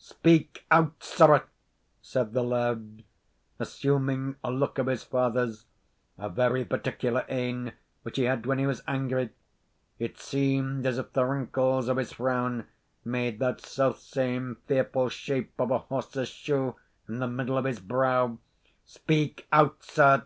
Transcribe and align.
"Speak 0.00 0.64
out, 0.70 1.02
sirrah," 1.02 1.42
said 2.00 2.32
the 2.32 2.44
laird, 2.44 3.02
assuming 3.58 4.36
a 4.44 4.50
look 4.52 4.78
of 4.78 4.86
his 4.86 5.02
father's, 5.02 5.66
a 6.16 6.28
very 6.28 6.64
particular 6.64 7.24
ane, 7.28 7.72
which 8.04 8.16
he 8.16 8.22
had 8.22 8.46
when 8.46 8.60
he 8.60 8.66
was 8.68 8.80
angry 8.86 9.30
it 9.98 10.16
seemed 10.16 10.86
as 10.86 10.98
if 10.98 11.12
the 11.14 11.24
wrinkles 11.24 11.88
of 11.88 11.96
his 11.96 12.12
frown 12.12 12.68
made 13.04 13.40
that 13.40 13.60
selfsame 13.60 14.54
fearful 14.68 15.08
shape 15.08 15.52
of 15.58 15.72
a 15.72 15.78
horse's 15.78 16.28
shoe 16.28 16.76
in 17.08 17.18
the 17.18 17.26
middle 17.26 17.58
of 17.58 17.64
his 17.64 17.80
brow; 17.80 18.38
"speak 18.84 19.48
out, 19.50 19.82
sir! 19.82 20.24